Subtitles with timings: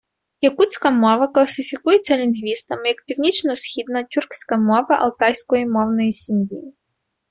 [0.41, 6.73] Якутська мова класифікується лінгвістами як північно-східна тюркська мова алтайської мовної сім'ї.